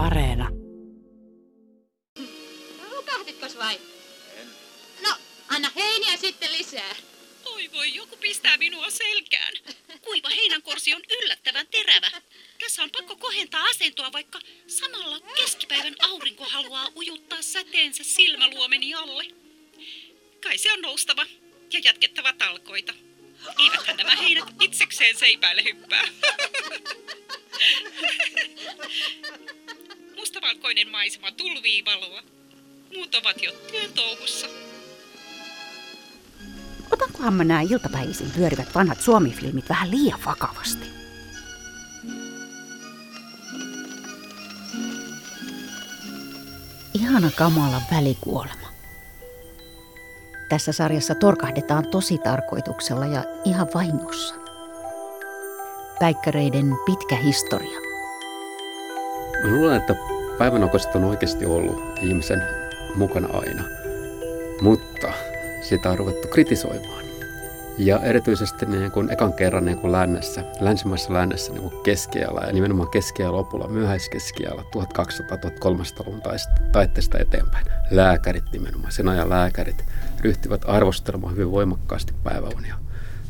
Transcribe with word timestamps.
Areena. 0.00 0.48
Nukahditkos 2.90 3.58
vai? 3.58 3.80
No, 5.02 5.14
anna 5.48 5.70
heiniä 5.76 6.16
sitten 6.16 6.52
lisää. 6.52 6.94
Oi 7.44 7.70
voi, 7.72 7.94
joku 7.94 8.16
pistää 8.16 8.56
minua 8.56 8.90
selkään. 8.90 9.54
Kuiva 10.00 10.28
heinänkorsi 10.28 10.94
on 10.94 11.02
yllättävän 11.22 11.66
terävä. 11.66 12.10
Tässä 12.60 12.82
on 12.82 12.90
pakko 12.90 13.16
kohentaa 13.16 13.64
asentoa, 13.64 14.12
vaikka 14.12 14.40
samalla 14.66 15.20
keskipäivän 15.20 15.96
aurinko 15.98 16.44
haluaa 16.44 16.88
ujuttaa 16.96 17.42
säteensä 17.42 18.04
silmäluomeni 18.04 18.94
alle. 18.94 19.24
Kai 20.42 20.58
se 20.58 20.72
on 20.72 20.80
noustava 20.80 21.26
ja 21.72 21.80
jatkettava 21.84 22.32
talkoita. 22.32 22.94
Eiväthän 23.62 23.96
nämä 23.96 24.16
heinät 24.16 24.48
itsekseen 24.60 25.16
seipäille 25.16 25.64
hyppää. 25.64 26.08
Mustavalkoinen 30.30 30.90
maisema 30.90 31.26
tulvii 31.36 31.84
valoa. 31.84 32.22
Muut 32.94 33.14
ovat 33.14 33.42
jo 33.42 33.52
työtouhussa. 33.70 34.46
Otankohan 36.92 37.34
mä 37.34 37.44
nämä 37.44 37.60
iltapäivisin 37.60 38.30
pyörivät 38.30 38.74
vanhat 38.74 39.00
suomifilmit 39.00 39.68
vähän 39.68 39.90
liian 39.90 40.20
vakavasti. 40.26 40.86
Ihana 46.94 47.30
kamala 47.36 47.82
välikuolema. 47.90 48.68
Tässä 50.48 50.72
sarjassa 50.72 51.14
torkahdetaan 51.14 51.86
tosi 51.90 52.18
tarkoituksella 52.18 53.06
ja 53.06 53.24
ihan 53.44 53.68
vahingossa. 53.74 54.34
Päikkäreiden 55.98 56.76
pitkä 56.86 57.16
historia. 57.16 57.80
Mä 59.42 59.50
luulen, 59.50 59.76
että 59.76 60.19
päivänokaiset 60.40 60.94
on 60.94 61.04
oikeasti 61.04 61.46
ollut 61.46 61.98
ihmisen 62.02 62.42
mukana 62.96 63.28
aina, 63.32 63.62
mutta 64.60 65.12
sitä 65.62 65.90
on 65.90 65.98
ruvettu 65.98 66.28
kritisoimaan. 66.28 67.04
Ja 67.78 67.98
erityisesti 67.98 68.66
niin 68.66 68.90
kuin 68.90 69.12
ekan 69.12 69.32
kerran 69.32 69.64
niin 69.64 69.78
kuin 69.78 69.92
lännessä, 69.92 70.44
länsimaisessa 70.60 71.12
lännessä 71.12 71.52
niin 71.52 71.62
kuin 71.62 71.82
ja 72.46 72.52
nimenomaan 72.52 72.90
keskiajalla 72.90 73.38
lopulla, 73.38 73.68
myöhäiskeskiajalla 73.68 74.62
1200-1300-luvun 74.62 76.22
taitteesta 76.72 77.18
eteenpäin. 77.18 77.66
Lääkärit 77.90 78.44
nimenomaan, 78.52 78.92
sen 78.92 79.08
ajan 79.08 79.30
lääkärit 79.30 79.84
ryhtyivät 80.20 80.64
arvostelemaan 80.66 81.32
hyvin 81.32 81.50
voimakkaasti 81.50 82.14
päiväunia. 82.24 82.74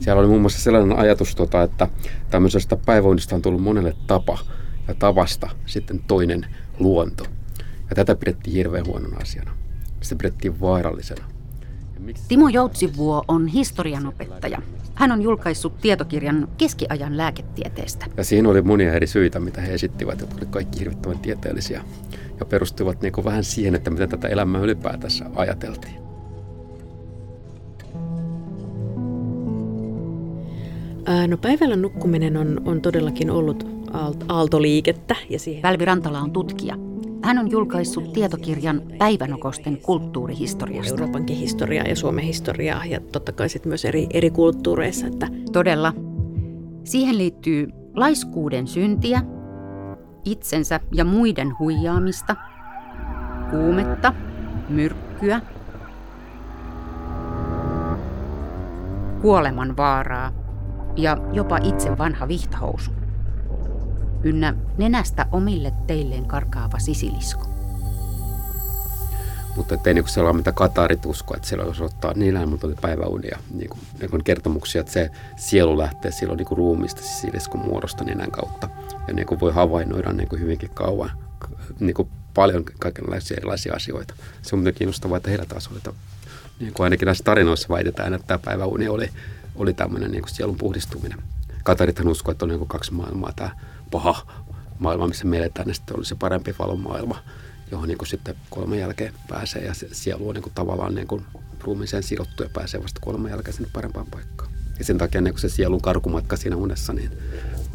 Siellä 0.00 0.20
oli 0.20 0.28
muun 0.28 0.40
muassa 0.40 0.60
sellainen 0.60 0.98
ajatus, 0.98 1.34
tota, 1.34 1.62
että 1.62 1.88
tämmöisestä 2.30 2.76
päiväunista 2.86 3.34
on 3.34 3.42
tullut 3.42 3.62
monelle 3.62 3.94
tapa 4.06 4.38
ja 4.90 4.94
tavasta 4.98 5.48
sitten 5.66 6.00
toinen 6.06 6.46
luonto. 6.78 7.24
Ja 7.90 7.96
tätä 7.96 8.14
pidettiin 8.14 8.56
hirveän 8.56 8.86
huonona 8.86 9.16
asiana. 9.16 9.50
Sitä 10.00 10.16
pidettiin 10.16 10.60
vaarallisena. 10.60 11.24
Timo 12.28 12.48
Joutsivuo 12.48 13.24
on 13.28 13.46
historianopettaja. 13.46 14.62
Hän 14.94 15.12
on 15.12 15.22
julkaissut 15.22 15.80
tietokirjan 15.80 16.48
keskiajan 16.58 17.16
lääketieteestä. 17.16 18.06
Ja 18.16 18.24
siinä 18.24 18.48
oli 18.48 18.62
monia 18.62 18.92
eri 18.92 19.06
syitä, 19.06 19.40
mitä 19.40 19.60
he 19.60 19.74
esittivät, 19.74 20.20
jotka 20.20 20.34
olivat 20.34 20.50
kaikki 20.50 20.78
hirvittävän 20.80 21.18
tieteellisiä 21.18 21.84
ja 22.40 22.46
perustuivat 22.46 23.02
niin 23.02 23.12
kuin 23.12 23.24
vähän 23.24 23.44
siihen, 23.44 23.74
että 23.74 23.90
miten 23.90 24.08
tätä 24.08 24.28
elämää 24.28 24.60
ylipäätänsä 24.60 25.30
ajateltiin. 25.34 25.94
No 31.28 31.36
päivällä 31.36 31.76
nukkuminen 31.76 32.36
on, 32.36 32.60
on 32.64 32.80
todellakin 32.80 33.30
ollut 33.30 33.69
aaltoliikettä. 34.28 35.16
Ja 35.28 35.38
siihen... 35.38 35.62
Välvi 35.62 35.84
Rantala 35.84 36.20
on 36.20 36.30
tutkija. 36.30 36.76
Hän 37.22 37.38
on 37.38 37.50
julkaissut 37.50 38.12
tietokirjan 38.12 38.82
päivänokosten 38.98 39.76
kulttuurihistoriasta. 39.76 40.90
Euroopankin 40.90 41.36
historiaa 41.36 41.86
ja 41.86 41.96
Suomen 41.96 42.24
historiaa 42.24 42.84
ja 42.84 43.00
totta 43.00 43.32
kai 43.32 43.48
sitten 43.48 43.70
myös 43.70 43.84
eri, 43.84 44.06
eri 44.10 44.30
kulttuureissa. 44.30 45.06
Että... 45.06 45.28
Todella. 45.52 45.92
Siihen 46.84 47.18
liittyy 47.18 47.68
laiskuuden 47.94 48.66
syntiä, 48.66 49.22
itsensä 50.24 50.80
ja 50.92 51.04
muiden 51.04 51.58
huijaamista, 51.58 52.36
kuumetta, 53.50 54.12
myrkkyä, 54.68 55.40
kuoleman 59.22 59.76
vaaraa 59.76 60.32
ja 60.96 61.16
jopa 61.32 61.58
itse 61.62 61.98
vanha 61.98 62.28
vihtahousu 62.28 62.90
ynnä 64.24 64.54
nenästä 64.78 65.26
omille 65.32 65.72
teilleen 65.86 66.24
karkaava 66.24 66.78
sisilisko. 66.78 67.50
Mutta 69.56 69.74
ettei 69.74 69.94
niin 69.94 70.04
ole 70.16 70.32
mitä 70.32 70.52
katarit 70.52 71.06
usko, 71.06 71.36
että 71.36 71.48
siellä 71.48 71.64
ottaa 71.80 72.12
niillä 72.14 72.46
mutta 72.46 72.66
oli 72.66 72.76
päiväunia 72.80 73.38
niin 73.54 73.70
kuin, 73.70 73.80
niin 74.00 74.10
kuin 74.10 74.24
kertomuksia, 74.24 74.80
että 74.80 74.92
se 74.92 75.10
sielu 75.36 75.78
lähtee 75.78 76.10
silloin 76.10 76.36
niin 76.36 76.46
kuin 76.46 76.58
ruumista 76.58 77.02
sisiliskon 77.02 77.60
muodosta 77.60 78.04
nenän 78.04 78.30
kautta. 78.30 78.68
Ja 79.08 79.14
niin 79.14 79.26
kuin 79.26 79.40
voi 79.40 79.52
havainnoida 79.52 80.12
niin 80.12 80.28
kuin 80.28 80.40
hyvinkin 80.40 80.70
kauan, 80.74 81.10
niin 81.80 81.94
kuin 81.94 82.08
paljon 82.34 82.64
kaikenlaisia 82.78 83.36
erilaisia 83.36 83.74
asioita. 83.74 84.14
Se 84.42 84.56
on 84.56 84.64
kiinnostavaa, 84.74 85.16
että 85.16 85.28
heillä 85.28 85.46
taas 85.46 85.68
oli, 85.68 85.94
niin 86.60 86.72
kuin 86.74 86.84
ainakin 86.84 87.06
näissä 87.06 87.24
tarinoissa 87.24 87.68
väitetään, 87.68 88.14
että 88.14 88.26
tämä 88.26 88.38
päiväuni 88.38 88.88
oli, 88.88 89.10
oli 89.56 89.74
tämmöinen 89.74 90.10
niin 90.10 90.22
kuin 90.22 90.34
sielun 90.34 90.56
puhdistuminen. 90.56 91.18
Katarithan 91.62 92.08
uskoo, 92.08 92.32
että 92.32 92.44
on 92.44 92.48
niin 92.48 92.58
kuin 92.58 92.68
kaksi 92.68 92.92
maailmaa, 92.94 93.32
tämä 93.36 93.50
paha 93.90 94.26
maailma, 94.78 95.08
missä 95.08 95.26
me 95.26 95.38
eletään, 95.38 95.66
niin 95.66 95.74
sitten 95.74 95.96
oli 95.96 96.04
se 96.04 96.14
parempi 96.14 96.54
valon 96.58 96.80
maailma, 96.80 97.22
johon 97.70 97.88
niin 97.88 97.98
kuin 97.98 98.08
sitten 98.08 98.34
kolmen 98.50 98.78
jälkeen 98.78 99.14
pääsee 99.28 99.64
ja 99.64 99.74
sielu 99.92 100.28
on 100.28 100.34
niin 100.34 100.42
kuin 100.42 100.54
tavallaan 100.54 100.94
niin 100.94 101.06
kuin 101.06 101.24
ruumiiseen 101.60 102.02
sidottu 102.02 102.42
ja 102.42 102.48
pääsee 102.52 102.82
vasta 102.82 103.00
kolmen 103.00 103.30
jälkeen 103.30 103.54
sinne 103.54 103.70
parempaan 103.72 104.06
paikkaan. 104.06 104.52
Ja 104.78 104.84
sen 104.84 104.98
takia 104.98 105.20
niin 105.20 105.34
kuin 105.34 105.40
se 105.40 105.48
sielun 105.48 105.80
karkumatka 105.80 106.36
siinä 106.36 106.56
unessa 106.56 106.92
niin 106.92 107.10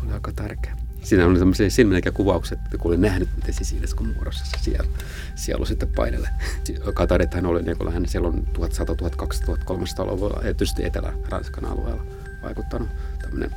oli 0.04 0.14
aika 0.14 0.32
tärkeä. 0.32 0.78
Siinä 1.04 1.26
oli 1.26 1.40
sellaisia 1.40 1.70
silminekä 1.70 2.12
kuvauksia, 2.12 2.58
että 2.66 2.78
kun 2.78 2.92
oli 2.92 2.98
nähnyt, 2.98 3.30
miten 3.36 3.54
sisiliskon 3.54 4.08
muodossa 4.08 4.46
se 4.46 4.64
sielu, 4.64 4.88
sielu 5.36 5.66
sitten 5.66 5.88
painelee. 5.96 6.30
Katarithan 6.94 7.46
oli 7.46 7.62
niin 7.62 7.78
kuin 7.78 7.88
lähinnä 7.88 8.08
silloin 8.08 8.46
1100, 8.46 8.96
1200, 8.96 9.56
1300-luvulla, 9.56 10.42
erityisesti 10.44 10.86
Etelä-Ranskan 10.86 11.66
alueella 11.66 12.06
vaikuttanut 12.42 12.90
tämmöinen 13.22 13.52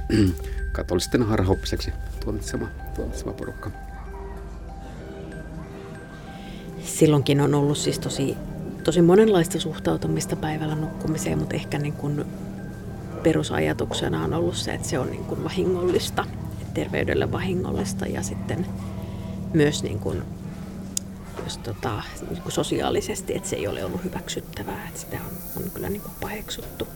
katolisten 0.72 1.22
harhaoppiseksi 1.22 1.92
tuomitsema, 2.24 2.68
tuomitsema 2.96 3.32
porukka. 3.32 3.70
Silloinkin 6.84 7.40
on 7.40 7.54
ollut 7.54 7.78
siis 7.78 7.98
tosi, 7.98 8.36
tosi 8.84 9.02
monenlaista 9.02 9.60
suhtautumista 9.60 10.36
päivällä 10.36 10.74
nukkumiseen, 10.74 11.38
mutta 11.38 11.54
ehkä 11.54 11.78
niin 11.78 11.92
kuin 11.92 12.24
perusajatuksena 13.22 14.24
on 14.24 14.34
ollut 14.34 14.56
se, 14.56 14.74
että 14.74 14.88
se 14.88 14.98
on 14.98 15.10
niin 15.10 15.24
kuin 15.24 15.44
vahingollista, 15.44 16.24
terveydelle 16.74 17.32
vahingollista 17.32 18.06
ja 18.06 18.22
sitten 18.22 18.66
myös 19.54 19.82
niin 19.82 19.98
kuin, 19.98 20.22
jos 21.44 21.58
tota, 21.58 22.02
niin 22.30 22.42
kuin 22.42 22.52
sosiaalisesti, 22.52 23.36
että 23.36 23.48
se 23.48 23.56
ei 23.56 23.66
ole 23.66 23.84
ollut 23.84 24.04
hyväksyttävää, 24.04 24.88
että 24.88 25.00
sitä 25.00 25.16
on, 25.16 25.62
on 25.64 25.70
kyllä 25.70 25.88
niin 25.88 26.02
kuin 26.02 26.12
paheksuttu 26.20 26.88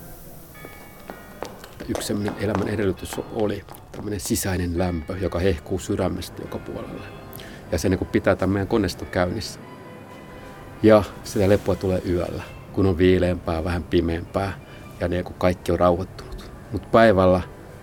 yksi 1.88 2.14
elämän 2.40 2.68
edellytys 2.68 3.16
oli 3.32 3.64
tämmöinen 3.92 4.20
sisäinen 4.20 4.78
lämpö, 4.78 5.16
joka 5.20 5.38
hehkuu 5.38 5.78
sydämestä 5.78 6.42
joka 6.42 6.58
puolelle. 6.58 7.06
Ja 7.72 7.78
se 7.78 7.88
niin 7.88 8.06
pitää 8.12 8.36
tämän 8.36 8.52
meidän 8.52 8.68
koneiston 8.68 9.08
käynnissä. 9.08 9.60
Ja 10.82 11.02
sitä 11.24 11.48
lepoa 11.48 11.74
tulee 11.74 12.02
yöllä, 12.08 12.42
kun 12.72 12.86
on 12.86 12.98
viileämpää, 12.98 13.64
vähän 13.64 13.82
pimeämpää 13.82 14.52
ja 15.00 15.08
niin 15.08 15.24
kuin 15.24 15.36
kaikki 15.38 15.72
on 15.72 15.78
rauhoittunut. 15.78 16.52
Mutta 16.72 16.88
päivällä 16.92 17.40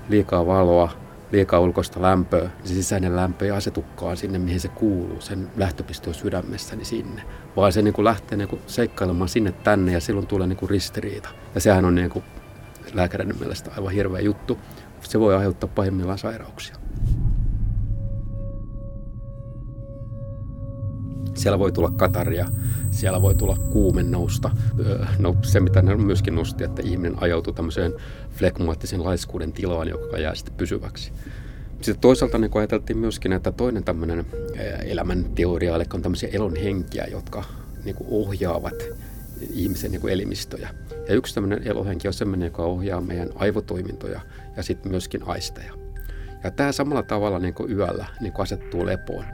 liikaa 0.10 0.46
valoa, 0.46 0.92
liikaa 1.32 1.60
ulkoista 1.60 2.02
lämpöä, 2.02 2.50
se 2.64 2.74
sisäinen 2.74 3.16
lämpö 3.16 3.46
ei 3.46 3.52
asetukaan 3.52 4.18
sinne, 4.18 4.40
mihin 4.40 4.60
se 4.60 4.68
kuuluu. 4.68 5.22
Sen 5.22 5.52
lähtöpiste 5.58 6.10
on 6.10 6.14
sydämessäni 6.14 6.86
sinne. 6.86 7.22
Vaan 7.56 7.74
se 7.74 7.82
niin 7.82 7.94
kuin 7.94 8.06
lähtee 8.06 8.38
niin 8.38 8.48
kuin 8.48 8.62
seikkailemaan 8.68 9.30
sinne 9.30 9.52
tänne 9.52 9.92
ja 9.92 10.00
silloin 10.00 10.28
tulee 10.28 10.48
niin 10.48 10.58
kuin 10.58 10.70
ristiriita. 10.70 11.30
Ja 11.56 11.62
sehän 11.62 11.86
on 11.86 11.96
niin 11.96 12.10
kuin 12.10 12.26
lääkärin 12.94 13.40
mielestä 13.40 13.72
aivan 13.78 13.94
hirveä 13.94 14.22
juttu. 14.22 14.58
Se 15.02 15.20
voi 15.20 15.36
aiheuttaa 15.36 15.70
pahimmillaan 15.76 16.18
sairauksia. 16.18 16.76
Siellä 21.34 21.60
voi 21.60 21.72
tulla 21.72 21.92
kataria, 21.92 22.48
siellä 22.92 23.22
voi 23.22 23.36
tulla 23.36 23.58
kuumennousta. 23.58 24.52
No, 25.20 25.36
se, 25.42 25.60
mitä 25.60 25.82
ne 25.82 25.96
myöskin 25.96 26.36
nosti, 26.36 26.64
että 26.64 26.82
ihminen 26.86 27.24
ajautuu 27.24 27.54
tämmöiseen 27.54 27.94
flekmaattisen 28.32 29.04
laiskuuden 29.04 29.54
tilaan, 29.54 29.88
joka 29.88 30.18
jää 30.18 30.36
sitten 30.36 30.54
pysyväksi. 30.58 31.12
Sitten 31.82 32.02
toisaalta 32.02 32.38
niin 32.38 32.52
ajateltiin 32.56 32.98
myöskin, 32.98 33.34
että 33.34 33.52
toinen 33.52 33.84
tämmöinen 33.84 34.26
elämänteoria, 34.86 35.76
eli 35.76 35.84
on 35.94 36.02
tämmöisiä 36.02 36.30
elonhenkiä, 36.32 37.06
jotka 37.12 37.44
niin 37.84 37.96
ohjaavat 38.12 38.84
ihmisen 39.54 39.92
niin 39.92 40.10
elimistöjä. 40.10 40.70
Ja 41.10 41.16
yksi 41.16 41.36
tämmöinen 41.36 41.68
elohenki 41.68 42.08
on 42.08 42.14
sellainen, 42.14 42.48
joka 42.48 42.64
ohjaa 42.64 43.02
meidän 43.02 43.30
aivotoimintoja 43.36 44.22
ja 44.58 44.64
sitten 44.64 44.92
myöskin 44.92 45.22
aisteja. 45.26 45.74
Ja 46.44 46.52
tämä 46.52 46.72
samalla 46.72 47.04
tavalla 47.04 47.40
niin 47.40 47.54
kuin 47.54 47.72
yöllä 47.72 48.06
niin 48.22 48.34
kuin 48.34 48.44
asettuu 48.44 48.86
lepoon. 48.86 49.26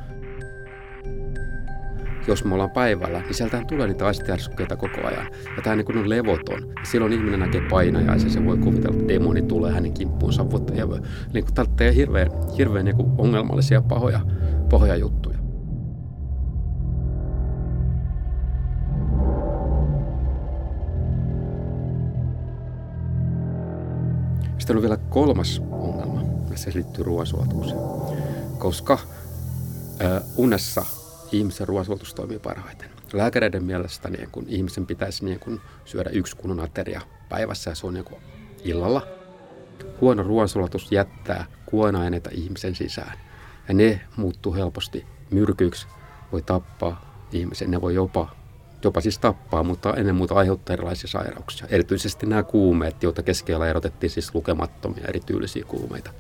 jos 2.28 2.44
me 2.46 2.54
ollaan 2.54 2.72
päivällä, 2.72 3.20
niin 3.20 3.34
sieltähän 3.34 3.68
tulee 3.68 3.88
niitä 3.88 4.06
aistijärskykkeitä 4.06 4.76
koko 4.76 5.08
ajan. 5.08 5.28
Ja 5.56 5.62
tämä 5.64 5.76
niin 5.76 5.98
on 5.98 6.10
levoton. 6.10 6.74
Silloin 6.84 7.14
ihminen 7.14 7.40
näkee 7.40 7.62
painajaisen, 7.70 8.30
se 8.30 8.46
voi 8.46 8.58
kuvitella, 8.58 8.98
että 8.98 9.14
demoni 9.14 9.42
tulee 9.42 9.72
hänen 9.72 9.94
kimppuunsa. 9.94 10.46
Ja 10.74 10.88
niin 11.34 11.46
kuin 11.46 11.94
hirveän, 11.94 12.30
hirveän 12.58 12.86
niin 12.86 12.96
kuin 12.96 13.12
ongelmallisia 13.18 13.82
pahoja, 13.82 14.20
pahoja 14.70 14.96
juttuja. 14.96 15.35
Sitten 24.66 24.76
on 24.76 24.82
vielä 24.82 24.98
kolmas 24.98 25.62
ongelma, 25.72 26.22
ja 26.52 26.58
se 26.58 26.72
liittyy 26.74 27.04
ruoansuotukseen. 27.04 27.80
Koska 28.58 28.94
äh, 28.94 30.24
unessa 30.38 30.86
ihmisen 31.32 31.68
ruoansuotus 31.68 32.14
toimii 32.14 32.40
parhaiten. 32.40 32.90
Lääkäreiden 33.14 33.64
mielestä 33.64 34.10
niin 34.10 34.30
kun 34.32 34.46
ihmisen 34.48 34.86
pitäisi 34.86 35.26
niin 35.26 35.40
kun 35.40 35.62
syödä 35.86 36.10
yksi 36.10 36.36
kunnon 36.36 36.60
ateria 36.60 37.02
päivässä 37.30 37.72
ja 37.72 37.76
se 37.76 37.88
on 37.88 37.94
niin 37.94 38.04
kun 38.06 38.18
illalla. 38.64 39.08
Huono 40.02 40.24
ruoansulatus 40.24 40.92
jättää 40.92 41.46
kuona-aineita 41.66 42.30
ihmisen 42.34 42.76
sisään 42.76 43.18
ja 43.68 43.74
ne 43.74 44.02
muuttuu 44.18 44.54
helposti 44.54 45.06
myrkyksi, 45.32 45.88
voi 46.32 46.42
tappaa 46.42 47.26
ihmisen, 47.32 47.72
ne 47.72 47.82
voi 47.82 47.96
jopa, 47.96 48.36
jopa 48.86 49.02
siis 49.02 49.20
tappaa, 49.20 49.64
mutta 49.64 49.94
ennen 49.94 50.16
muuta 50.16 50.36
aiheuttaa 50.36 50.74
erilaisia 50.74 51.08
sairauksia. 51.08 51.68
Erityisesti 51.70 52.26
nämä 52.26 52.44
kuumeet, 52.44 53.04
joita 53.04 53.24
keskellä 53.24 53.68
erotettiin 53.68 54.10
siis 54.10 54.36
lukemattomia 54.36 55.06
erityylisiä 55.08 55.64
kuumeita. 55.68 56.12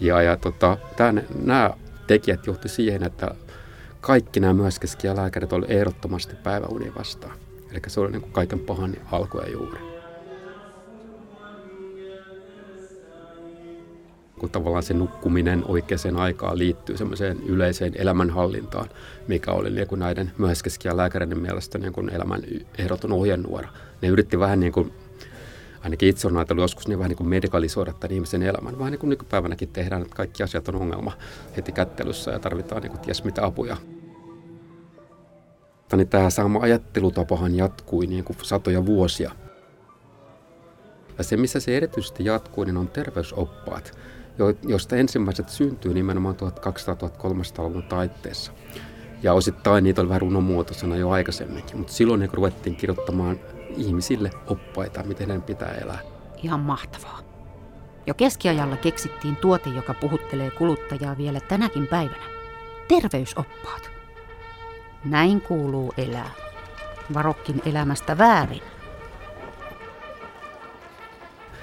Ja, 0.00 0.22
ja 0.22 0.36
tota, 0.36 0.78
tämän, 0.96 1.24
nämä 1.42 1.70
tekijät 2.06 2.46
johti 2.46 2.68
siihen, 2.68 3.02
että 3.02 3.34
kaikki 4.00 4.40
nämä 4.40 4.54
myöskeskiä 4.54 5.16
lääkärit 5.16 5.52
oli 5.52 5.66
ehdottomasti 5.68 6.36
päiväunia 6.36 6.92
vastaan. 6.98 7.38
Eli 7.70 7.80
se 7.86 8.00
oli 8.00 8.10
niin 8.12 8.22
kuin 8.22 8.32
kaiken 8.32 8.58
pahan 8.58 8.94
alku 9.12 9.38
ja 9.38 9.50
juuri. 9.50 9.85
Kun 14.38 14.50
tavallaan 14.50 14.82
se 14.82 14.94
nukkuminen 14.94 15.64
oikeaan 15.68 16.16
aikaan 16.16 16.58
liittyy 16.58 16.96
semmoiseen 16.96 17.42
yleiseen 17.46 17.92
elämänhallintaan, 17.96 18.88
mikä 19.28 19.52
oli 19.52 19.70
niin 19.70 19.86
kuin 19.86 19.98
näiden 19.98 20.32
myöhäiskeskiä 20.38 20.96
lääkäreiden 20.96 21.38
mielestä 21.38 21.78
niin 21.78 21.92
kuin 21.92 22.08
elämän 22.08 22.42
ehdoton 22.78 23.12
ohjenuora. 23.12 23.68
Ne 24.02 24.08
yritti 24.08 24.38
vähän 24.38 24.60
niin 24.60 24.72
kuin 24.72 24.92
ainakin 25.84 26.08
itse 26.08 26.26
olen 26.26 26.36
ajatellut 26.36 26.62
joskus 26.62 26.88
niin 26.88 26.98
vähän 26.98 27.08
niin 27.08 27.16
kuin 27.16 27.28
medikalisoida 27.28 27.92
tämän 27.92 28.14
ihmisen 28.14 28.42
elämän. 28.42 28.78
Vähän 28.78 28.90
niin 28.90 29.00
kuin 29.00 29.10
nykypäivänäkin 29.10 29.68
tehdään, 29.68 30.02
että 30.02 30.16
kaikki 30.16 30.42
asiat 30.42 30.68
on 30.68 30.74
ongelma 30.74 31.12
heti 31.56 31.72
kättelyssä 31.72 32.30
ja 32.30 32.38
tarvitaan 32.38 32.82
niin 32.82 32.90
kuin 32.90 33.00
ties 33.00 33.24
mitä 33.24 33.44
apuja. 33.44 33.76
Niin 35.96 36.08
tämä 36.08 36.30
sama 36.30 36.60
ajattelutapahan 36.60 37.54
jatkui 37.54 38.06
niin 38.06 38.24
kuin 38.24 38.36
satoja 38.42 38.86
vuosia. 38.86 39.30
Ja 41.18 41.24
se, 41.24 41.36
missä 41.36 41.60
se 41.60 41.76
erityisesti 41.76 42.24
jatkuu, 42.24 42.64
niin 42.64 42.76
on 42.76 42.88
terveysoppaat, 42.88 43.98
joista 44.62 44.96
ensimmäiset 44.96 45.48
syntyy 45.48 45.94
nimenomaan 45.94 46.34
1200-1300-luvun 46.36 47.82
taitteessa. 47.82 48.52
Ja 49.22 49.32
osittain 49.32 49.84
niitä 49.84 50.00
oli 50.00 50.08
vähän 50.08 50.20
runomuotoisena 50.20 50.96
jo 50.96 51.10
aikaisemminkin, 51.10 51.78
mutta 51.78 51.92
silloin 51.92 52.20
niin 52.20 52.30
ruvettiin 52.34 52.76
kirjoittamaan 52.76 53.40
ihmisille 53.76 54.30
oppaita, 54.46 55.02
miten 55.02 55.26
heidän 55.26 55.42
pitää 55.42 55.74
elää. 55.74 55.98
Ihan 56.42 56.60
mahtavaa. 56.60 57.20
Jo 58.06 58.14
keskiajalla 58.14 58.76
keksittiin 58.76 59.36
tuote, 59.36 59.70
joka 59.70 59.94
puhuttelee 59.94 60.50
kuluttajaa 60.50 61.16
vielä 61.16 61.40
tänäkin 61.40 61.86
päivänä. 61.86 62.24
Terveysoppaat. 62.88 63.90
Näin 65.04 65.40
kuuluu 65.40 65.94
elää. 65.96 66.30
Varokkin 67.14 67.62
elämästä 67.66 68.18
väärin. 68.18 68.62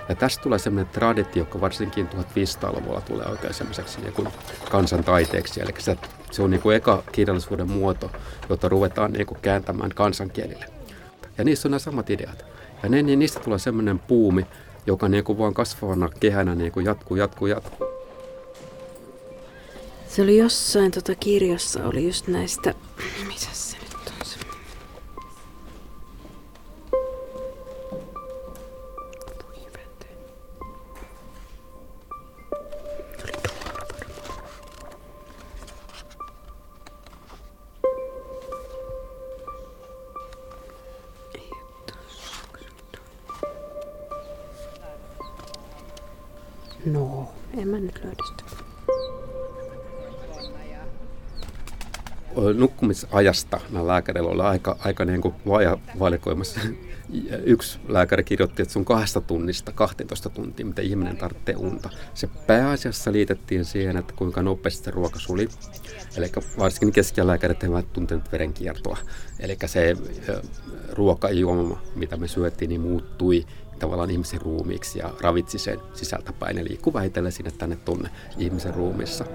Ja 0.10 0.16
tästä 0.16 0.44
tulee 0.44 0.60
sellainen 0.60 0.94
traditio, 0.94 1.42
joka 1.42 1.62
varsinkin 1.62 2.10
1500-luvulla 2.10 3.02
tulee 3.02 3.26
oikein 3.26 3.54
semmoiseksi 3.54 4.02
niin 4.02 4.14
kuin 4.14 4.28
kansantaiteeksi. 4.72 5.62
Eli 5.62 5.72
se, 5.78 5.98
se 6.32 6.42
on 6.42 6.50
niin 6.50 6.62
kuin 6.62 6.76
eka 6.76 7.04
kirjallisuuden 7.12 7.72
muoto, 7.72 8.12
jota 8.50 8.70
ruvetaan 8.70 9.14
niin 9.14 9.26
kuin 9.26 9.40
kääntämään 9.42 9.90
kansankielille. 9.90 10.66
Ja 11.38 11.44
niissä 11.44 11.68
on 11.68 11.72
nämä 11.72 11.80
samat 11.80 12.10
ideat. 12.10 12.46
Ja 12.84 12.90
ne, 12.90 13.02
niin 13.02 13.20
niistä 13.20 13.40
tulee 13.40 13.60
semmoinen 13.60 14.00
puumi, 14.00 14.46
joka 14.86 15.10
niin 15.10 15.24
kuin 15.24 15.38
vaan 15.38 15.54
kasvavana 15.54 16.10
kehänä 16.20 16.56
niin 16.56 16.72
kuin 16.72 16.86
jatkuu, 16.86 17.18
jatkuu, 17.18 17.48
jatkuu. 17.48 17.88
Se 20.08 20.22
oli 20.22 20.38
jossain 20.38 20.92
tota 20.92 21.16
kirjassa, 21.16 21.88
oli 21.88 22.06
just 22.06 22.28
näistä, 22.28 22.74
mitä 23.28 23.48
se? 23.52 23.83
No, 46.86 47.30
en 47.58 47.68
mä 47.68 47.80
nyt 47.80 48.00
löydä 48.04 48.24
sitä. 48.30 48.64
nukkumisajasta 52.54 53.60
nämä 53.70 53.88
lääkäreillä 53.88 54.32
oli 54.32 54.42
aika, 54.42 54.78
aika 54.80 55.06
niin 55.06 55.22
kuin 55.22 55.36
vaja 55.48 55.78
valikoimassa. 56.00 56.60
Yksi 57.44 57.80
lääkäri 57.88 58.24
kirjoitti, 58.24 58.62
että 58.62 58.74
se 58.74 58.80
on 58.80 58.86
kahdesta 58.86 59.22
tunnista 59.22 59.72
12 59.72 60.30
tuntia, 60.30 60.66
mitä 60.66 60.82
ihminen 60.82 61.18
tarvitsee 61.18 61.56
unta. 61.56 61.90
Se 62.14 62.30
pääasiassa 62.48 63.12
liitettiin 63.12 63.66
siihen, 63.66 63.98
että 63.98 64.14
kuinka 64.16 64.42
nopeasti 64.42 64.84
se 64.84 64.92
ruoka 64.92 65.20
suli. 65.20 65.48
Eli 66.18 66.32
varsinkin 66.58 66.92
keskialääkärit 66.92 67.64
eivät 67.64 67.94
tunteneet 67.94 68.32
verenkiertoa. 68.32 68.98
Eli 69.40 69.58
se 69.66 69.96
ruoka 70.92 71.28
ja 71.28 71.34
juoma, 71.34 71.82
mitä 71.96 72.18
me 72.18 72.28
syötiin, 72.28 72.70
niin 72.70 72.82
muuttui 72.82 73.46
tavallaan 73.80 74.10
ihmisen 74.10 74.42
ruumiiksi 74.42 75.00
ja 75.00 75.10
ravitsi 75.22 75.60
sen 75.60 75.80
sisältäpäin. 75.94 76.58
Eli 76.58 76.70
liikkuu 76.70 76.94
vähitellen 76.94 77.32
sinne 77.32 77.52
tänne 77.52 77.76
tunne 77.76 78.10
ihmisen 78.38 78.74
ruumissa. 78.74 79.26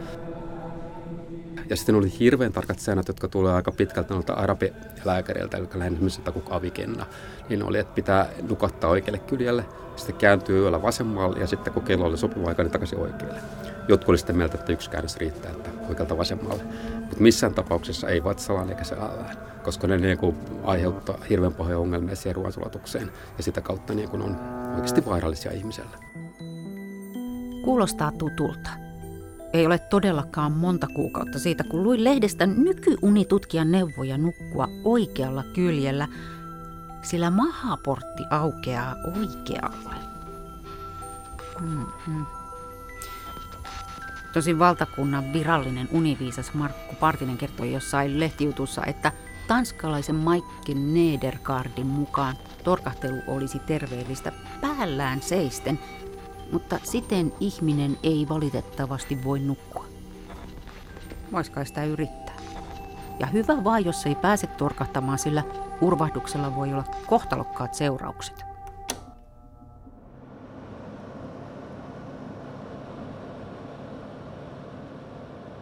Ja 1.70 1.76
sitten 1.76 1.94
oli 1.94 2.18
hirveän 2.18 2.52
tarkat 2.52 2.78
säännöt, 2.78 3.08
jotka 3.08 3.28
tulee 3.28 3.52
aika 3.52 3.72
pitkältä 3.72 4.14
noilta 4.14 4.32
arabilääkäreiltä, 4.32 5.56
eli 5.56 5.68
lähinnä 5.74 6.32
kuin 6.32 6.44
avikenna. 6.50 7.06
Niin 7.48 7.62
oli, 7.62 7.78
että 7.78 7.94
pitää 7.94 8.28
nukattaa 8.48 8.90
oikealle 8.90 9.18
kyljelle, 9.18 9.64
sitten 9.96 10.16
kääntyy 10.16 10.62
yöllä 10.62 10.82
vasemmalle 10.82 11.38
ja 11.38 11.46
sitten 11.46 11.72
kun 11.72 11.82
kello 11.82 12.06
oli 12.06 12.18
sopiva 12.18 12.48
aika, 12.48 12.62
niin 12.62 12.72
takaisin 12.72 12.98
oikealle. 12.98 13.40
Jotkut 13.88 14.08
oli 14.08 14.18
sitten 14.18 14.36
mieltä, 14.36 14.58
että 14.58 14.72
yksi 14.72 14.90
käännös 14.90 15.16
riittää, 15.16 15.50
että 15.50 15.70
oikealta 15.88 16.18
vasemmalle. 16.18 16.62
Mutta 17.00 17.22
missään 17.22 17.54
tapauksessa 17.54 18.08
ei 18.08 18.24
vatsalaan 18.24 18.70
eikä 18.70 18.84
selällään, 18.84 19.36
koska 19.62 19.86
ne 19.86 19.96
niin 19.96 20.18
kuin 20.18 20.36
aiheuttaa 20.64 21.18
hirveän 21.30 21.54
pahoja 21.54 21.78
ongelmia 21.78 22.16
siihen 22.16 22.36
ruoansulatukseen 22.36 23.12
ja 23.36 23.42
sitä 23.42 23.60
kautta 23.60 23.94
niin 23.94 24.08
kuin 24.08 24.22
on 24.22 24.36
oikeasti 24.74 25.06
vaarallisia 25.06 25.52
ihmiselle. 25.52 25.96
Kuulostaa 27.64 28.12
tutulta. 28.12 28.87
Ei 29.52 29.66
ole 29.66 29.78
todellakaan 29.78 30.52
monta 30.52 30.86
kuukautta 30.94 31.38
siitä, 31.38 31.64
kun 31.64 31.82
luin 31.82 32.04
lehdestä 32.04 32.46
nykyunitutkijan 32.46 33.70
neuvoja 33.70 34.18
nukkua 34.18 34.68
oikealla 34.84 35.42
kyljellä, 35.42 36.08
sillä 37.02 37.30
mahaportti 37.30 38.22
aukeaa 38.30 38.94
oikealle. 39.06 39.94
Mm-hmm. 41.60 42.26
Tosin 44.32 44.58
valtakunnan 44.58 45.32
virallinen 45.32 45.88
univiisas 45.92 46.54
Markku 46.54 46.94
Partinen 46.94 47.38
kertoi 47.38 47.72
jossain 47.72 48.20
lehtijutussa, 48.20 48.84
että 48.84 49.12
tanskalaisen 49.46 50.16
Mike 50.16 50.74
Nedergaardin 50.74 51.86
mukaan 51.86 52.36
torkahtelu 52.64 53.22
olisi 53.26 53.58
terveellistä 53.58 54.32
päällään 54.60 55.22
seisten– 55.22 55.78
mutta 56.52 56.78
siten 56.82 57.32
ihminen 57.40 57.98
ei 58.02 58.26
valitettavasti 58.28 59.24
voi 59.24 59.38
nukkua. 59.38 59.84
Voisiko 61.32 61.64
sitä 61.64 61.84
yrittää? 61.84 62.36
Ja 63.20 63.26
hyvä 63.26 63.64
vaan, 63.64 63.84
jos 63.84 64.06
ei 64.06 64.14
pääse 64.14 64.46
torkahtamaan, 64.46 65.18
sillä 65.18 65.42
urvahduksella 65.80 66.56
voi 66.56 66.72
olla 66.72 66.84
kohtalokkaat 67.06 67.74
seuraukset. 67.74 68.44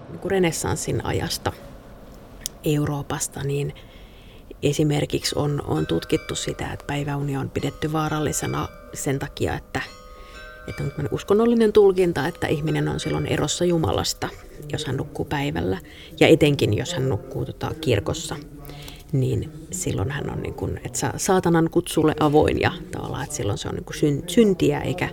Niin 0.09 0.31
renessanssin 0.31 1.05
ajasta 1.05 1.53
Euroopasta, 2.65 3.43
niin 3.43 3.75
esimerkiksi 4.63 5.39
on, 5.39 5.63
on 5.67 5.87
tutkittu 5.87 6.35
sitä, 6.35 6.73
että 6.73 6.85
päiväunia 6.87 7.41
on 7.41 7.51
pidetty 7.51 7.93
vaarallisena 7.93 8.69
sen 8.95 9.19
takia, 9.19 9.55
että 9.55 9.81
että 10.69 10.83
on 10.99 11.09
uskonnollinen 11.11 11.73
tulkinta, 11.73 12.27
että 12.27 12.47
ihminen 12.47 12.89
on 12.89 13.01
silloin 13.01 13.27
erossa 13.27 13.65
Jumalasta, 13.65 14.29
jos 14.73 14.87
hän 14.87 14.97
nukkuu 14.97 15.25
päivällä. 15.25 15.79
Ja 16.21 16.29
etenkin, 16.29 16.77
jos 16.77 16.95
hän 16.95 17.09
nukkuu 17.09 17.45
tota, 17.45 17.71
kirkossa. 17.81 18.37
niin 19.13 19.53
silloin 19.71 20.11
hän 20.11 20.31
on 20.31 20.43
niin 20.43 20.55
kuin, 20.55 20.81
että 20.85 21.13
saatanan 21.17 21.71
kutsulle 21.71 22.15
avoin 22.21 22.61
ja 22.61 22.73
tavallaan, 22.93 23.25
että 23.25 23.37
silloin 23.37 23.59
se 23.59 23.69
on 23.69 23.75
niin 23.75 23.85
kuin 23.85 24.25
syntiä 24.27 24.81
eikä, 24.81 25.09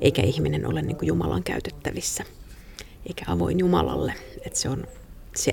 eikä 0.00 0.22
ihminen 0.22 0.66
ole 0.66 0.82
niin 0.82 0.96
kuin 0.96 1.06
Jumalan 1.06 1.42
käytettävissä 1.42 2.24
eikä 3.06 3.24
avoin 3.32 3.58
Jumalalle. 3.58 4.14
Että 4.46 4.58
se 4.58 4.68
on 4.68 4.86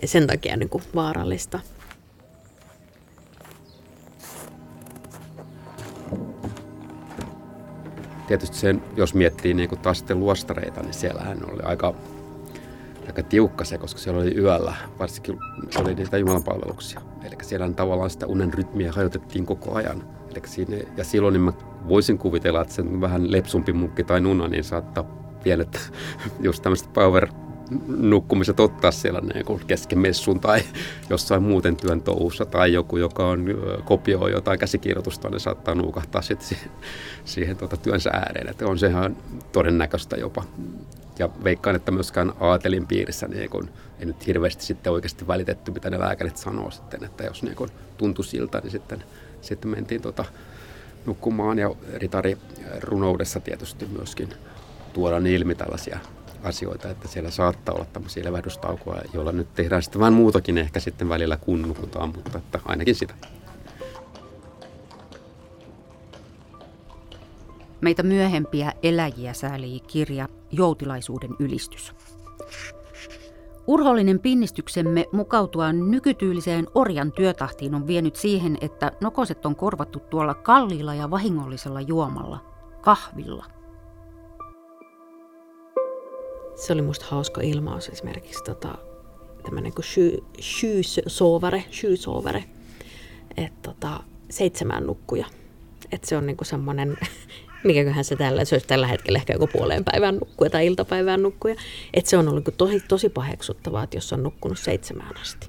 sen 0.06 0.28
takia 0.28 0.58
niin 0.58 0.70
kuin 0.70 0.84
vaarallista. 0.96 1.60
Tietysti 8.28 8.58
sen, 8.58 8.84
jos 8.98 9.14
miettii 9.14 9.54
niin 9.54 9.70
taas 9.70 9.98
sitten 9.98 10.20
luostareita, 10.20 10.82
niin 10.82 10.94
siellähän 10.94 11.38
oli 11.52 11.62
aika 11.64 11.94
aika 13.08 13.24
tiukka 13.24 13.66
se, 13.66 13.78
koska 13.78 14.00
siellä 14.00 14.22
oli 14.22 14.38
yöllä, 14.38 14.74
varsinkin 15.00 15.40
oli 15.78 15.96
niitä 15.96 16.18
jumalanpalveluksia. 16.18 17.02
Eli 17.24 17.36
siellä 17.42 17.70
tavallaan 17.70 18.10
sitä 18.10 18.28
unen 18.28 18.54
rytmiä 18.54 18.92
hajotettiin 18.92 19.46
koko 19.46 19.76
ajan. 19.76 20.04
Eli 20.32 20.42
siinä, 20.46 20.78
ja 20.98 21.04
silloin 21.04 21.34
niin 21.34 21.42
mä 21.42 21.54
voisin 21.88 22.18
kuvitella, 22.18 22.62
että 22.62 22.74
sen 22.74 23.02
vähän 23.02 23.32
lepsumpi 23.32 23.74
munkki 23.74 24.04
tai 24.04 24.22
nuna, 24.22 24.48
niin 24.48 24.64
saattaa 24.64 25.04
pienet 25.44 25.92
just 26.40 26.64
tämmöiset 26.64 26.94
power 26.94 27.28
nukkumiset 27.88 28.60
ottaa 28.60 28.92
siellä 28.92 29.22
niin 29.34 29.46
kuin 29.46 29.62
kesken 29.68 30.00
messun 30.00 30.40
tai 30.40 30.62
jossain 31.10 31.44
muuten 31.44 31.76
työn 31.76 32.02
touhussa 32.02 32.46
tai 32.46 32.74
joku, 32.74 32.98
joka 32.98 33.28
on 33.28 33.46
kopioi 33.86 34.32
jotain 34.32 34.60
käsikirjoitusta, 34.60 35.30
niin 35.30 35.40
saattaa 35.40 35.76
nuukahtaa 35.76 36.22
sitten 36.22 36.48
siihen, 36.48 36.72
siihen 37.26 37.58
tuota 37.58 37.78
työnsä 37.78 38.10
ääreen. 38.10 38.50
Että 38.50 38.68
on 38.68 38.80
sehän 38.80 39.18
todennäköistä 39.52 40.16
jopa 40.16 40.44
ja 41.20 41.30
veikkaan, 41.44 41.76
että 41.76 41.92
myöskään 41.92 42.34
aatelin 42.40 42.88
piirissä 42.88 43.28
niin 43.28 43.50
kun, 43.50 43.70
ei 44.00 44.06
nyt 44.06 44.28
hirveästi 44.28 44.66
sitten 44.66 44.94
oikeasti 44.94 45.28
välitetty, 45.28 45.72
mitä 45.72 45.90
ne 45.90 46.00
lääkärit 46.00 46.38
sanoo 46.38 46.72
sitten, 46.72 47.04
että 47.04 47.24
jos 47.24 47.44
niin 47.44 47.56
kun, 47.56 47.70
tuntui 47.98 48.26
siltä, 48.26 48.60
niin 48.60 48.72
sitten, 48.72 49.04
sitten 49.42 49.72
mentiin 49.72 50.02
tota, 50.02 50.26
nukkumaan 51.06 51.60
ja 51.60 51.76
ritari 51.94 52.38
runoudessa 52.82 53.40
tietysti 53.40 53.86
myöskin 53.86 54.30
tuodaan 54.94 55.28
ilmi 55.28 55.56
tällaisia 55.56 56.00
asioita, 56.44 56.90
että 56.90 57.08
siellä 57.08 57.32
saattaa 57.32 57.76
olla 57.76 57.86
tämmöisiä 57.94 58.24
levähdystaukoja, 58.24 59.02
joilla 59.14 59.32
nyt 59.32 59.54
tehdään 59.54 59.84
sitten 59.84 60.00
vähän 60.00 60.14
muutakin 60.14 60.58
ehkä 60.58 60.80
sitten 60.80 61.10
välillä 61.10 61.38
kun 61.38 61.62
nukutaan, 61.62 62.14
mutta 62.16 62.38
että 62.38 62.60
ainakin 62.66 62.96
sitä. 62.96 63.14
Meitä 67.82 68.04
myöhempiä 68.04 68.74
eläjiä 68.84 69.34
säälii 69.34 69.80
kirja 69.80 70.28
Joutilaisuuden 70.52 71.36
ylistys. 71.40 71.94
Urhollinen 73.68 74.20
pinnistyksemme 74.20 75.06
mukautua 75.12 75.74
nykytyyliseen 75.74 76.68
orjan 76.76 77.12
työtahtiin 77.12 77.76
on 77.76 77.88
vienyt 77.88 78.16
siihen, 78.16 78.58
että 78.62 78.92
nokoset 79.02 79.46
on 79.46 79.56
korvattu 79.56 80.00
tuolla 80.00 80.34
kalliilla 80.34 80.94
ja 80.94 81.12
vahingollisella 81.12 81.82
juomalla, 81.82 82.40
kahvilla. 82.82 83.46
Se 86.56 86.74
oli 86.74 86.82
musta 86.82 87.06
hauska 87.10 87.42
ilmaus 87.42 87.90
esimerkiksi 87.90 88.44
tota, 88.44 88.78
tämmöinen 89.44 89.74
kuin 89.74 89.86
syysovare, 90.40 91.64
syysovare, 91.72 92.44
että 93.38 93.70
tota, 93.70 94.04
seitsemän 94.30 94.84
nukkuja. 94.84 95.26
Että 95.92 96.08
se 96.08 96.18
on 96.18 96.26
niinku 96.26 96.44
semmoinen 96.44 96.98
mikäköhän 97.64 98.06
se 98.06 98.16
tällä, 98.16 98.46
se 98.46 98.56
olisi 98.56 98.68
tällä 98.68 98.88
hetkellä 98.88 99.18
ehkä 99.18 99.34
joku 99.34 99.48
puoleen 99.48 99.84
päivän 99.84 100.16
nukkuja 100.16 100.50
tai 100.50 100.66
iltapäivän 100.66 101.24
nukkuja. 101.24 101.56
Että 101.94 102.10
se 102.10 102.18
on 102.18 102.28
ollut 102.28 102.50
tosi, 102.58 102.80
tosi 102.88 103.10
paheksuttavaa, 103.10 103.84
että 103.84 103.98
jos 103.98 104.14
on 104.14 104.24
nukkunut 104.24 104.60
seitsemään 104.60 105.18
asti. 105.22 105.48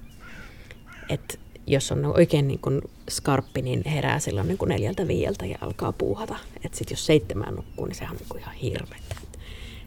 Että 1.08 1.38
jos 1.66 1.92
on 1.92 2.04
oikein 2.04 2.48
niin 2.48 2.58
kuin 2.60 2.80
skarppi, 3.10 3.62
niin 3.62 3.82
herää 3.86 4.18
silloin 4.18 4.48
niin 4.48 4.58
kuin 4.58 4.68
neljältä 4.68 5.08
viieltä 5.08 5.46
ja 5.46 5.58
alkaa 5.60 5.92
puuhata. 5.92 6.36
Että 6.64 6.78
sitten 6.78 6.94
jos 6.94 7.06
seitsemään 7.06 7.54
nukkuu, 7.54 7.86
niin 7.86 7.94
sehän 7.94 8.12
on 8.12 8.16
niin 8.16 8.28
kuin 8.28 8.40
ihan 8.40 8.54
hirveetä. 8.54 9.03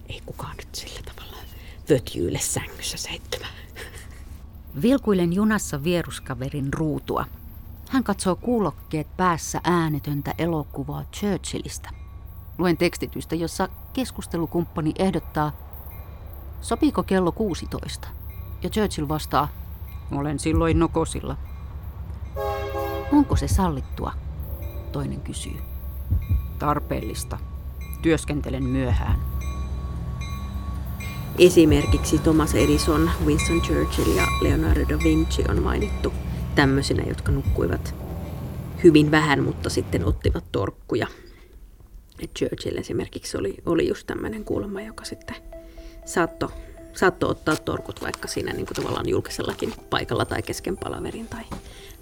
Ei 0.09 0.21
kukaan 0.25 0.57
nyt 0.57 0.75
sillä 0.75 0.99
tavalla 1.05 1.37
vötjyille 1.89 2.39
sängyssä 2.39 2.97
seitsemän. 2.97 3.49
Vilkuilen 4.81 5.33
junassa 5.33 5.83
vieruskaverin 5.83 6.73
ruutua. 6.73 7.25
Hän 7.89 8.03
katsoo 8.03 8.35
kuulokkeet 8.35 9.07
päässä 9.17 9.61
äänetöntä 9.63 10.33
elokuvaa 10.37 11.03
Churchillistä. 11.13 11.89
Luen 12.57 12.77
tekstitystä, 12.77 13.35
jossa 13.35 13.69
keskustelukumppani 13.93 14.93
ehdottaa, 14.99 15.51
sopiiko 16.61 17.03
kello 17.03 17.31
16? 17.31 18.07
Ja 18.63 18.69
Churchill 18.69 19.07
vastaa, 19.07 19.47
olen 20.11 20.39
silloin 20.39 20.79
nokosilla. 20.79 21.37
Onko 23.11 23.35
se 23.35 23.47
sallittua? 23.47 24.13
Toinen 24.91 25.21
kysyy. 25.21 25.57
Tarpeellista. 26.59 27.37
Työskentelen 28.01 28.63
myöhään. 28.63 29.19
Esimerkiksi 31.37 32.17
Thomas 32.17 32.55
Edison, 32.55 33.09
Winston 33.25 33.61
Churchill 33.61 34.15
ja 34.15 34.27
Leonardo 34.41 34.81
da 34.89 35.03
Vinci 35.03 35.43
on 35.49 35.63
mainittu 35.63 36.13
tämmöisinä, 36.55 37.03
jotka 37.03 37.31
nukkuivat 37.31 37.95
hyvin 38.83 39.11
vähän, 39.11 39.43
mutta 39.43 39.69
sitten 39.69 40.05
ottivat 40.05 40.43
torkkuja 40.51 41.07
et 42.19 42.33
Churchill 42.33 42.77
esimerkiksi 42.77 43.37
oli, 43.37 43.57
oli 43.65 43.87
just 43.87 44.07
tämmöinen 44.07 44.45
kulma, 44.45 44.81
joka 44.81 45.05
sitten 45.05 45.35
saattoi 46.05 46.49
saatto 46.93 47.29
ottaa 47.29 47.55
torkut 47.55 48.01
vaikka 48.01 48.27
siinä 48.27 48.53
niin 48.53 48.65
kuin 48.65 48.75
tavallaan 48.75 49.09
julkisellakin 49.09 49.73
paikalla 49.89 50.25
tai 50.25 50.41
kesken 50.41 50.77
palaverin 50.77 51.27
tai, 51.27 51.43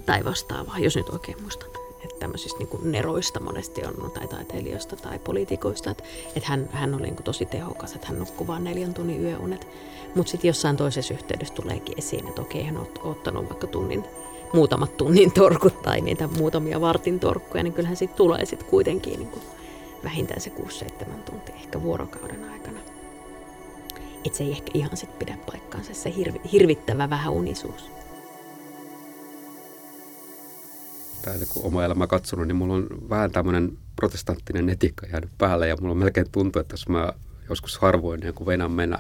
tai 0.06 0.26
vastaavaa, 0.26 0.80
jos 0.80 0.96
nyt 0.96 1.10
oikein 1.10 1.42
muistan. 1.42 1.85
Että 2.06 2.20
tämmöisistä 2.20 2.60
niin 2.60 2.92
neroista 2.92 3.40
monesti 3.40 3.82
on, 3.86 4.12
tai 4.12 4.28
taiteilijoista 4.28 4.96
tai 4.96 5.20
poliitikoista, 5.20 5.92
että, 5.92 6.04
että 6.36 6.50
hän, 6.50 6.70
hän 6.72 6.94
oli 6.94 7.04
niin 7.04 7.16
kuin 7.16 7.24
tosi 7.24 7.46
tehokas, 7.46 7.96
että 7.96 8.08
hän 8.08 8.20
nukkui 8.20 8.48
vain 8.48 8.64
neljän 8.64 8.94
tunnin 8.94 9.24
yöunet. 9.24 9.68
Mutta 10.16 10.32
sitten 10.32 10.48
jossain 10.48 10.78
toisessa 10.78 11.14
yhteydessä 11.14 11.54
tuleekin 11.54 11.98
esiin, 11.98 12.28
että 12.28 12.42
okei, 12.42 12.64
hän 12.64 12.78
on 12.78 12.88
ottanut 13.04 13.50
vaikka 13.50 13.68
tunnin, 13.68 14.04
muutamat 14.54 14.98
tunnin 14.98 15.32
torkut 15.32 15.82
tai 15.82 16.02
niitä 16.02 16.28
muutamia 16.28 16.82
vartin 16.82 17.20
torkkuja, 17.20 17.64
niin 17.64 17.74
kyllähän 17.74 17.98
siitä 17.98 18.16
tulee 18.16 18.46
sitten 18.46 18.70
kuitenkin 18.70 19.20
niin 19.20 19.30
kuin 19.32 19.44
vähintään 20.04 20.42
se 20.42 20.52
6-7 21.04 21.06
tuntia, 21.26 21.56
ehkä 21.56 21.82
vuorokauden 21.82 22.50
aikana. 22.52 22.80
Et 24.26 24.34
se 24.34 24.44
ei 24.44 24.52
ehkä 24.52 24.72
ihan 24.74 24.98
sit 24.98 25.20
pidä 25.20 25.38
paikkaansa, 25.52 25.94
se 25.94 26.16
hirvi, 26.16 26.42
hirvittävä 26.52 27.10
vähän 27.10 27.34
unisuus. 27.34 27.92
Täällä 31.22 31.46
kun 31.50 31.64
oma 31.66 31.84
elämä 31.84 32.08
katsonut, 32.08 32.48
niin 32.48 32.56
mulla 32.56 32.74
on 32.74 32.88
vähän 33.10 33.32
tämmöinen 33.32 33.78
protestanttinen 33.96 34.70
etikka 34.70 35.08
jäänyt 35.08 35.30
päälle 35.38 35.68
ja 35.68 35.76
mulla 35.82 35.92
on 35.92 35.98
melkein 35.98 36.32
tuntuu, 36.32 36.60
että 36.60 36.74
jos 36.74 36.88
mä 36.88 37.14
joskus 37.50 37.78
harvoin 37.78 38.20
niin 38.20 38.34
kun 38.34 38.48
venän 38.48 38.72
mennä 38.72 39.00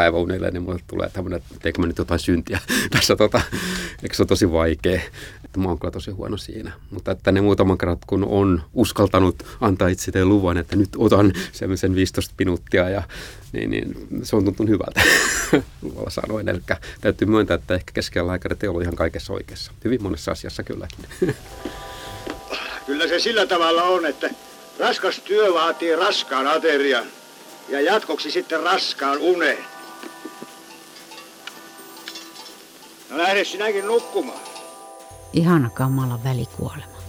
päiväunille, 0.00 0.50
niin 0.50 0.62
mulle 0.62 0.80
tulee 0.86 1.10
tämmöinen, 1.12 1.36
että 1.36 1.54
teekö 1.62 1.80
mä 1.80 1.86
nyt 1.86 1.98
jotain 1.98 2.20
syntiä 2.20 2.58
tässä, 2.94 3.16
tota, 3.16 3.40
eikö 4.02 4.14
se 4.14 4.22
ole 4.22 4.26
tosi 4.28 4.52
vaikea. 4.52 5.00
Että 5.44 5.60
mä 5.60 5.68
oon 5.68 5.78
kyllä 5.78 5.90
tosi 5.90 6.10
huono 6.10 6.36
siinä. 6.36 6.72
Mutta 6.90 7.10
että 7.10 7.32
ne 7.32 7.40
muutaman 7.40 7.78
kerran, 7.78 7.96
kun 8.06 8.24
on 8.24 8.62
uskaltanut 8.74 9.42
antaa 9.60 9.88
itselleen 9.88 10.28
luvan, 10.28 10.56
että 10.56 10.76
nyt 10.76 10.88
otan 10.96 11.32
semmoisen 11.52 11.94
15 11.94 12.34
minuuttia, 12.38 12.88
ja, 12.88 13.02
niin, 13.52 13.70
niin 13.70 13.94
se 14.22 14.36
on 14.36 14.44
tuntunut 14.44 14.70
hyvältä, 14.70 15.00
luvalla 15.82 16.10
sanoin. 16.10 16.48
Eli 16.48 16.60
täytyy 17.00 17.28
myöntää, 17.28 17.54
että 17.54 17.74
ehkä 17.74 17.92
keskellä 17.94 18.32
aikana 18.32 18.54
te 18.54 18.66
ihan 18.82 18.96
kaikessa 18.96 19.32
oikeassa. 19.32 19.72
Hyvin 19.84 20.02
monessa 20.02 20.32
asiassa 20.32 20.62
kylläkin. 20.62 21.04
Kyllä 22.86 23.08
se 23.08 23.18
sillä 23.18 23.46
tavalla 23.46 23.82
on, 23.82 24.06
että 24.06 24.30
raskas 24.78 25.20
työ 25.20 25.54
vaatii 25.54 25.96
raskaan 25.96 26.46
aterian 26.46 27.04
ja 27.68 27.80
jatkoksi 27.80 28.30
sitten 28.30 28.60
raskaan 28.60 29.18
uneen. 29.18 29.79
No 33.10 33.18
lähde 33.18 33.44
sinäkin 33.44 33.86
nukkumaan. 33.86 34.40
Ihana 35.32 35.70
kamala 35.70 36.24
välikuolema. 36.24 37.00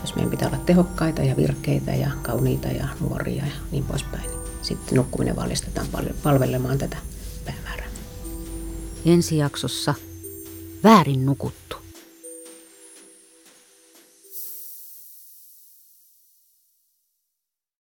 Jos 0.00 0.14
meidän 0.14 0.30
pitää 0.30 0.48
olla 0.48 0.58
tehokkaita 0.66 1.22
ja 1.22 1.36
virkeitä 1.36 1.90
ja 1.90 2.10
kauniita 2.22 2.68
ja 2.68 2.88
nuoria 3.00 3.46
ja 3.46 3.52
niin 3.70 3.84
poispäin, 3.84 4.30
niin 4.30 4.40
sitten 4.62 4.96
nukkuminen 4.96 5.36
valistetaan 5.36 5.86
palvelemaan 6.22 6.78
tätä 6.78 6.96
päämäärää. 7.44 7.88
Ensi 9.06 9.36
jaksossa 9.36 9.94
väärin 10.84 11.26
nukuttu. 11.26 11.75